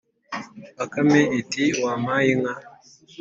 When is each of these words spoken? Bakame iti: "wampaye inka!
Bakame 0.77 1.19
iti: 1.39 1.63
"wampaye 1.83 2.29
inka! 2.35 2.53